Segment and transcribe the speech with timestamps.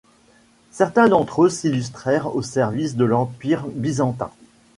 [0.71, 4.31] Certains d'entre eux s'illustrèrent au service de l'Empire byzantin.